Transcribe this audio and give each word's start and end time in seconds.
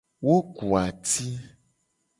Wo 0.25 0.35
ku 0.55 0.65
ati. 0.85 1.27